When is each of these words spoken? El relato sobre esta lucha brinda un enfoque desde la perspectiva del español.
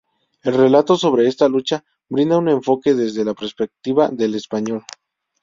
El 0.43 0.55
relato 0.55 0.97
sobre 0.97 1.27
esta 1.27 1.47
lucha 1.47 1.83
brinda 2.09 2.39
un 2.39 2.49
enfoque 2.49 2.95
desde 2.95 3.23
la 3.23 3.35
perspectiva 3.35 4.09
del 4.09 4.33
español. 4.33 4.83